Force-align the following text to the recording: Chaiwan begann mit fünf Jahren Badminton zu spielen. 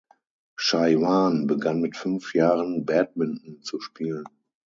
Chaiwan 0.55 1.45
begann 1.45 1.79
mit 1.79 1.95
fünf 1.95 2.33
Jahren 2.33 2.85
Badminton 2.87 3.61
zu 3.61 3.79
spielen. 3.79 4.23